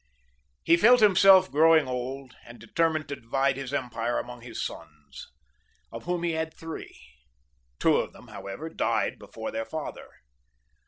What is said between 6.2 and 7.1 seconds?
he had three.